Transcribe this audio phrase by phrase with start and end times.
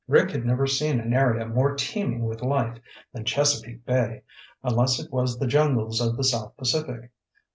[0.07, 2.79] Rick had never seen an area more teeming with life
[3.13, 4.23] than Chesapeake Bay,
[4.63, 7.11] unless it was the jungles of the South Pacific.